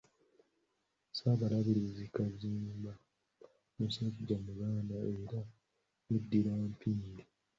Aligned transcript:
Ssaabalabirizi 1.07 2.05
Kazimba 2.15 2.93
musajja 3.77 4.35
Muganda 4.45 4.95
era 5.15 5.39
yeddira 6.09 6.53
Mpindi. 6.71 7.23